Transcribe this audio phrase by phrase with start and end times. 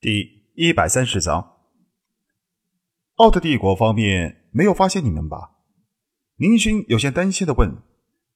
[0.00, 1.56] 第一百三十章，
[3.16, 5.56] 奥特帝国方面没有发现你们吧？
[6.36, 7.82] 宁勋有些担心的问。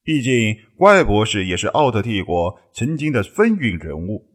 [0.03, 4.33] 毕竟怪博士也是奥特帝国曾经的风云人物，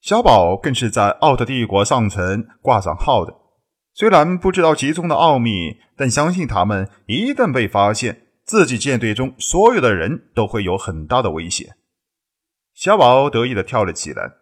[0.00, 3.34] 小宝更是在奥特帝国上层挂上号的。
[3.92, 11.76] 虽然不知道其中的奥秘，但相信他们一旦被发现，自己舰队中所有的人都会有很大的危险。
[12.72, 14.41] 小宝得意的跳了起来。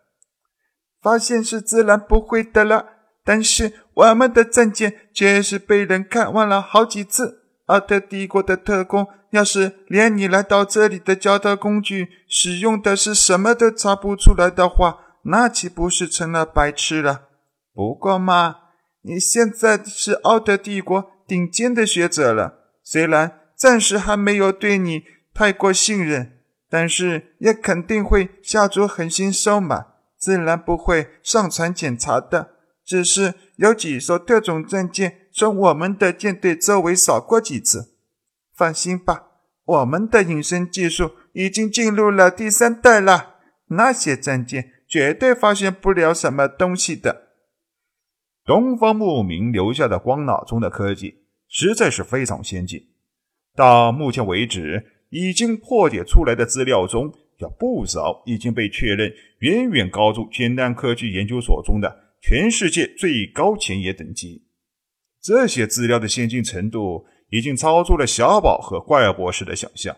[1.02, 2.86] 发现是自然不会的了，
[3.24, 7.38] 但是我们的战舰却是被人看望了好几次。
[7.66, 17.28] 奥特帝国的特工要是连你来到这里的交通工具使用的是什么都查不出来的话，那岂不是成了白痴了？
[17.72, 18.56] 不过嘛，
[19.02, 29.86] 你现在是奥特帝国顶尖的学者了，虽然暂时还没有对你太过信任，但是也肯定会下足狠心收买。
[30.20, 32.50] 自然不会上船检查的，
[32.84, 37.94] 只是有几艘特种战舰从我们的舰队周围扫过几次。
[38.54, 39.28] 放心吧，
[39.64, 43.36] 我们的隐身技术已经进入了第三代了，
[43.68, 47.28] 那些战舰绝对发现不了什么东西的。
[48.44, 52.88] 东方牧民留下的光脑中的科技实在是非常先进，
[53.56, 57.14] 到目前为止已经破解出来的资料中。
[57.40, 64.46] 有不少已经被确认，远远高出简单科技研究所中的全世界最高前沿等级。
[65.22, 69.96] 这些资料的先进程度已经超出了小宝和怪博士的想象。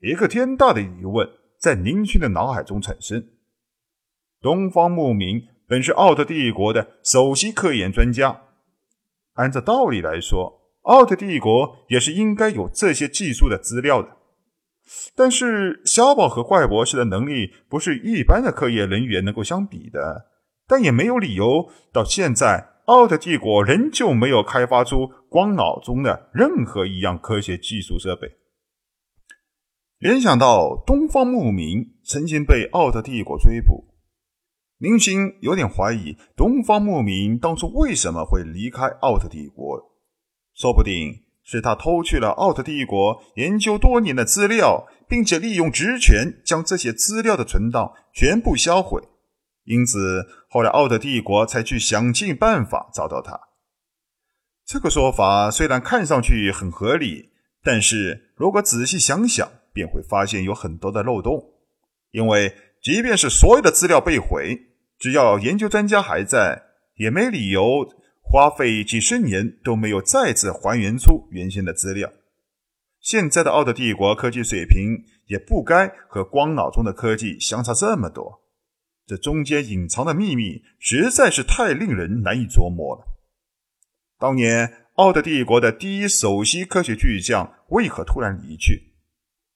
[0.00, 3.28] 一个天大的疑问在宁勋的脑海中产生：
[4.40, 8.42] 东方牧民本是奥特帝国的首席科研专家，
[9.34, 14.16] 按照道理来说，奥特帝国也是应该有这些技术的资料的。
[15.14, 20.26] 但是小宝和怪博士的能力不是一般的科研人员能够相比的，
[20.66, 28.32] 但也没有理由到现在奥特帝国仍旧没有开发出光脑中的任何一样科学技术设备。
[29.98, 33.84] 联想到东方牧民曾经被奥特帝国追捕，
[34.78, 39.80] 明星有点怀疑东方牧民当初为什么会离开奥特帝国，
[40.54, 41.22] 说不定。
[41.44, 49.02] 是他偷去了奥特帝国研究多年的资料，并且利用职权将这些资料的存档全部销毁，
[49.64, 53.38] 因此后来奥特帝国才去想尽办法找到他。
[54.64, 57.30] 这个说法虽然看上去很合理，
[57.62, 61.42] 但是如果仔细想想，便会发现有很多的漏洞。
[62.12, 64.58] 因为即便是所有的资料被毁，
[64.98, 66.62] 只要研究专家还在，
[66.96, 67.88] 也没理由。
[68.32, 72.10] 花费几十年都没有再次还原出原先的资料。
[72.98, 78.40] 现在的奥特帝国科技水平也不该和光脑中的科技相差这么多。
[79.04, 83.04] 这中间隐藏的秘密实在是太令人难以琢磨了。
[84.18, 88.94] 当年奥特帝国的第一首席科学巨匠为何突然离去？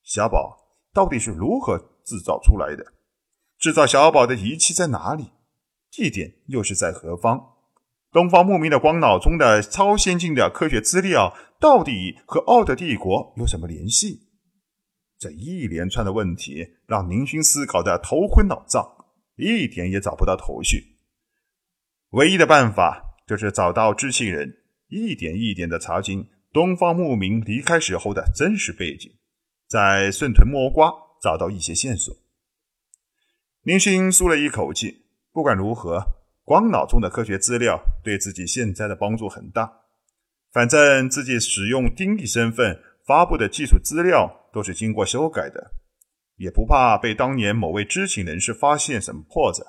[0.03, 2.85] 小宝到底是如何制造出来的？
[3.59, 5.31] 制造小宝的仪器在哪里？
[5.91, 7.56] 地点又是在何方？
[8.17, 14.31] 东方牧民的光脑中的超先进的科学资料，到底和奥特帝国有什么联系？
[15.19, 18.83] 这一连串的问题让宁勋思考的头昏脑胀，
[19.37, 20.97] 一点也找不到头绪。
[22.13, 24.51] 唯一的办法就是找到知情人，
[24.89, 29.13] 一点一点的查清东方牧民离开时候的真实背景，
[29.69, 30.91] 再顺藤摸瓜
[31.21, 32.17] 找到一些线索。
[33.65, 35.05] 宁勋舒了一口气，
[35.35, 36.16] 不管如何。
[36.47, 39.81] 光脑中的科学资料对自己现在的帮助很大，
[40.53, 45.73] 反正自己使用丁力身份发布的技术资料都是经过修改的，
[46.37, 49.67] 也不怕被当年某位知情人士发现什么破绽。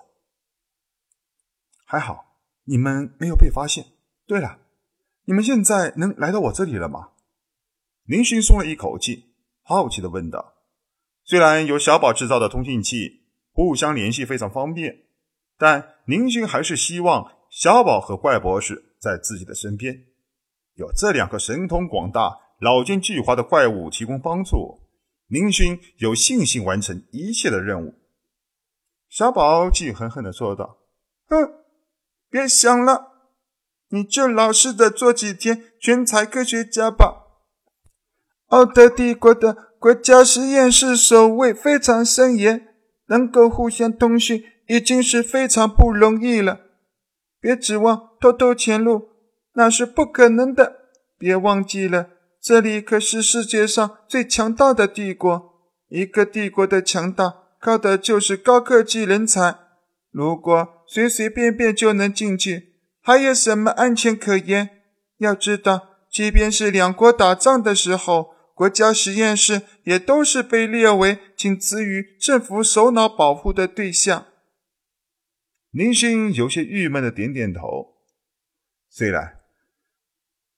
[1.84, 3.84] 还好你们没有被发现。
[4.28, 4.59] 对了，
[5.26, 7.14] 你们现在能来到我这里了吗？
[8.04, 9.34] 林勋松了一口气，
[9.64, 10.54] 好奇的问道。
[11.24, 15.06] 虽然有小宝制造的通信器，互相联系非常方便。
[15.57, 20.05] 但宁勋还是希望小宝和怪博士在自己的身边，
[20.76, 24.79] 有这两个神通广大、老奸巨猾的怪物提供帮助，
[25.29, 27.96] 宁勋有信心完成一切的任务。
[29.09, 30.78] 小宝气狠狠地说道
[31.28, 31.53] ：“哼，
[32.29, 33.14] 别想了，
[33.90, 37.23] 你就老实的做几天全才科学家吧。
[38.47, 42.76] 奥德帝国的国家实验室守卫非常森严，
[43.08, 46.59] 能够互相通讯。”已经是非常不容易了，
[47.40, 49.09] 别指望偷偷潜入，
[49.53, 50.73] 那是不可能的。
[51.17, 52.09] 别忘记了，
[52.41, 55.53] 这里可是世界上最强大的帝国。
[55.90, 59.58] 一个帝国的强大，靠的就是高科技人才。
[60.11, 64.70] 如果随随便便就能进去，还有什么安全可言？
[65.20, 74.25] 要知道，即便是两国打仗的时候，国家实验室也都是被列为仅次于政府首脑保护的对象。
[75.78, 77.97] 林星有些郁闷的点点头，
[78.90, 79.41] 虽然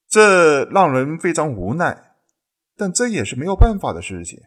[0.07, 2.13] 这让人非常无奈，
[2.77, 4.39] 但这也是没有办法的事情。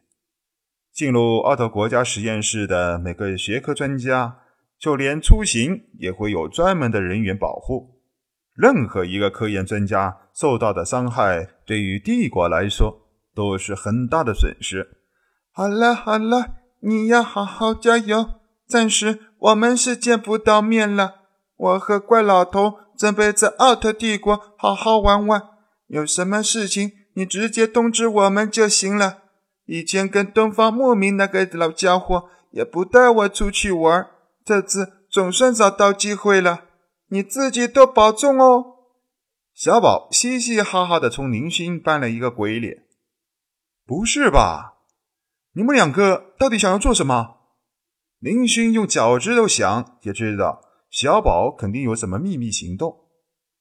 [0.91, 4.39] 进入奥特国家实验室的每个学科专家，
[4.79, 8.01] 就连出行也会有专门的人员保护。
[8.55, 14.89] 任何一个科研专家受到的伤害，对于帝国来说都是很大的损失。
[15.51, 18.41] 好了好了，你要好好加油。
[18.65, 21.23] 暂时我们是见不到面了。
[21.57, 25.43] 我和怪老头准备在奥特帝国好好玩玩。
[25.89, 29.19] 有什么事情，你直接通知我们就行了。
[29.67, 34.09] 以前跟东方牧民那个老家伙也不带我出去玩，
[34.45, 36.65] 这次总算找到机会了。
[37.09, 38.65] 你自己多保重哦。
[39.53, 42.85] 小宝嘻嘻哈哈的冲林星扮了一个鬼脸。
[43.85, 44.75] 不是吧？
[45.55, 47.42] 你们两个到底想要做什么？
[48.23, 53.09] 林勋用脚趾头想，也知道小宝肯定有什么秘密行动。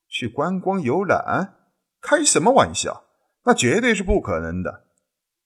[0.07, 1.55] 去观光游览？
[1.99, 3.05] 开什么玩笑？
[3.45, 4.85] 那绝对是不可能的。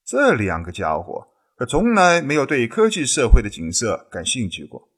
[0.06, 4.90] 这两个家伙可从来没有对科技社会的景色感兴趣过。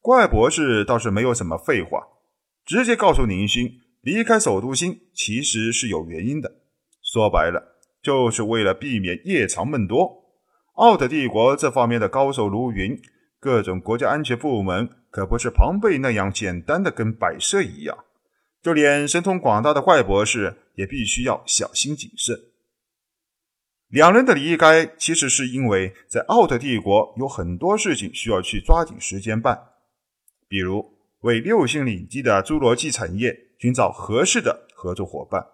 [0.00, 2.00] 怪博士倒是没有什么废话，
[2.64, 3.70] 直接告诉林勋，
[4.00, 6.50] 离开首都星其实是有原因的。
[7.02, 10.21] 说白了，就是为了避免夜长梦多。
[10.72, 13.00] 奥特帝国这方面的高手如云，
[13.38, 18.04] 各种国家安全部门可不是庞贝那样简单的跟摆设一样，
[18.62, 22.38] 就连神通广大的怪博士也必须要小心谨慎。
[23.88, 29.60] 两人的离开，其实是因为在奥特帝国有很多事情需要去抓紧时间办，
[30.48, 35.44] 比如为六星领地的侏罗纪产业寻找合适的合作伙伴，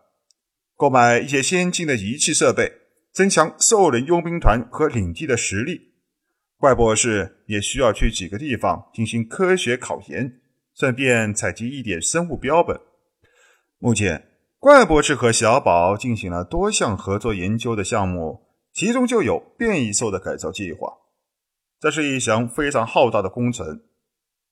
[0.76, 2.72] 购买一些先进的仪器设备，
[3.12, 5.92] 增强兽人佣兵团和领地的实力。
[6.56, 10.40] 怪博士也需要去几个地方进行科学考研，
[10.74, 12.80] 顺便采集一点生物标本。
[13.78, 14.24] 目前。
[14.60, 20.94] 怪博士和小宝进行了多项合作研究的项目，其中就有变异兽的改造计划。
[21.78, 23.82] 这是一项非常浩大的工程，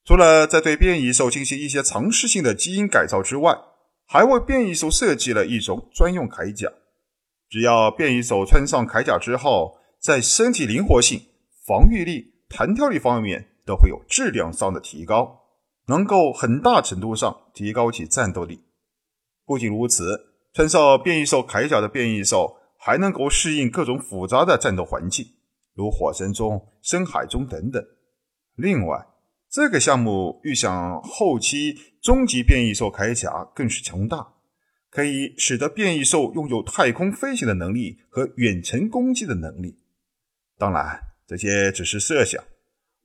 [0.05, 3.53] 除了在对变异兽进行一些尝试性的基因改造之外，
[4.07, 6.73] 还为变异兽设计了一种专用铠甲。
[7.49, 11.21] 只要变异兽穿上铠甲之后，在身体灵活性、
[11.67, 15.41] 防御力、弹跳力方面都会有质量上的提高，
[15.87, 18.65] 能够很大程度上提高其战斗力。
[19.45, 25.25] 不仅如此，穿上变异兽铠甲的变异兽还能够适应各种复杂的战斗环境，
[25.75, 27.85] 如火山中、深海中等等。
[28.57, 29.07] 另外，
[29.49, 34.35] 这个项目预想后期终极变异兽铠甲更是强大，
[34.97, 39.77] 可以使得变异兽拥有太空飞行的能力和远程攻击的能力。
[40.57, 42.43] 当然，这些只是设想，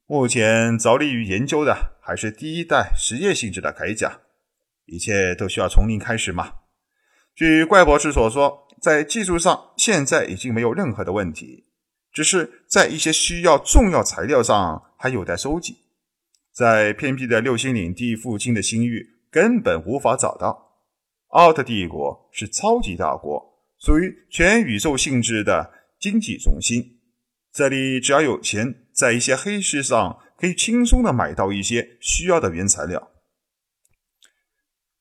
[0.07, 4.21] 目前着力于研究的还是第一代实验性质的铠甲。
[4.85, 6.53] 一切都需要从零开始嘛？
[7.35, 11.65] 据怪博士所说，在技术上现在已经没有任何的问题，
[12.13, 15.79] 只是在一些需要重要材料上还有待收集，
[16.53, 20.70] 在偏僻的六星领地附近的星域根本无法找到。
[21.31, 23.41] 奥特帝国是超级大国，
[23.79, 26.99] 属于全宇宙性质的经济中心，
[27.51, 33.11] 这里只要有钱，在一些黑市上可以轻松的买到一些需要的原材料。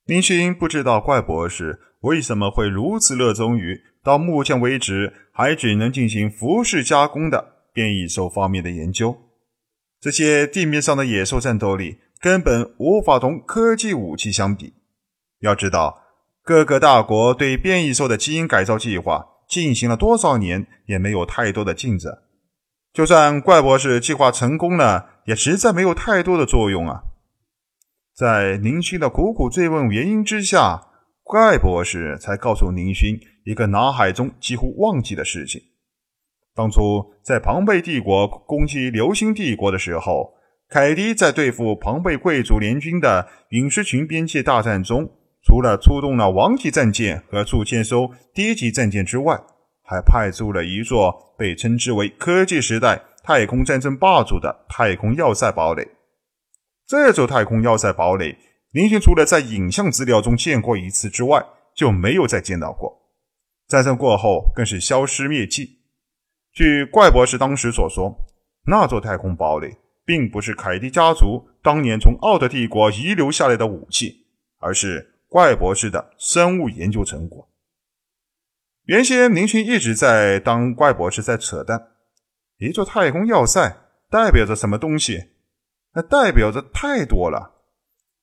[0.05, 9.17] 林勋不知道怪博士为什么会如此热衷于到目前为止还只能进行服饰加工的变异兽方面的研究。
[10.01, 14.75] 这些地面上的野兽战斗力根本无法同科技武器相比。
[15.41, 16.03] 要知道，
[16.43, 22.19] 各个大国对变异兽的基因改造计划进行了多少年，也没有太多的进展。
[22.93, 27.03] 就算怪博士计划成功了，也实在没有太多的作用啊。
[28.15, 30.89] 在宁勋的苦苦追问原因之下，
[31.23, 35.63] 怪博士才告诉宁勋一个脑海中几乎忘记的事情：
[36.55, 40.35] 当初在庞贝帝国攻击流星帝国的时候，
[40.69, 45.09] 凯迪在对付庞贝贵族联军的陨石群边界大战中，
[45.43, 49.41] 除了出动了王级战舰和数千艘低级战舰之外，
[49.83, 55.89] 还派出了一座被称之为科技时代太空战争霸主的太空要塞堡垒。
[56.87, 58.37] 这座太空要塞堡垒，
[58.73, 61.45] 林勋除了在影像资料中见过一次之外，
[61.75, 63.01] 就没有再见到过。
[63.69, 65.79] 战争过后，更是消失灭迹。
[66.53, 68.15] 据怪博士当时所说，
[68.67, 74.27] 那座太空堡垒并不是凯蒂家族当年从奥特帝国遗留下来的武器，
[74.59, 77.49] 而是怪博士的生物研究成果。
[78.87, 81.93] 原先林勋一直在当怪博士在扯淡，
[82.59, 83.77] 一座太空要塞
[84.11, 85.29] 代表着什么东西？
[85.95, 87.63] 那代表着太多了，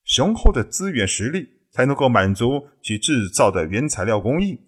[0.04, 4.60] 雄厚的资源实力才能够满足其制造的原材料供应，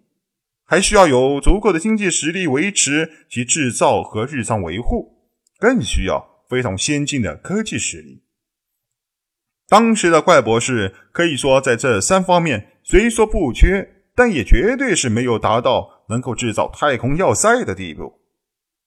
[0.63, 8.23] 还需要有足够的经济实力维持其制造和日常维护，更需要非常先进的科技实力。
[9.69, 13.95] 当时的怪博士可以说在这三方面虽说不缺。
[14.15, 18.19] 但也绝对是没有达到能够制造太空要塞的地步。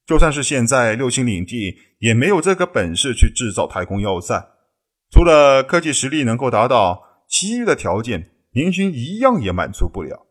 [0.04, 4.46] 就算是现在六星领地，也没有这个本事去制造太空要塞。
[5.10, 10.26] 除了科技实力能够达到，其余的条件，明勋一样也满足不了。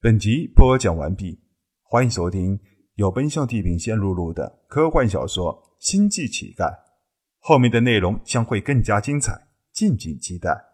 [0.00, 1.40] 本集播讲完毕，
[1.82, 2.58] 欢迎收听
[2.94, 6.64] 由奔向地平线录入的科幻小说《星际乞丐》，
[7.44, 10.71] 后面的内容将会更加精彩，敬请期待。